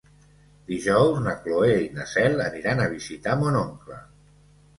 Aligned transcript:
Dijous 0.69 1.19
na 1.25 1.35
Cloè 1.43 1.75
i 1.81 1.91
na 1.99 2.07
Cel 2.15 2.41
aniran 2.47 2.83
a 2.83 2.89
visitar 2.95 3.37
mon 3.45 3.61
oncle. 3.61 4.01